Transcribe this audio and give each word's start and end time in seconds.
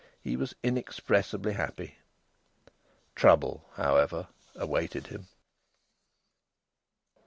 He 0.23 0.35
was 0.35 0.55
inexpressibly 0.63 1.53
happy. 1.53 1.97
Trouble, 3.13 3.69
however, 3.75 4.29
awaited 4.55 5.05
him. 5.05 5.27